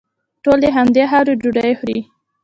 [0.43, 1.99] ټول د همدې خاورې ډوډۍ خوري.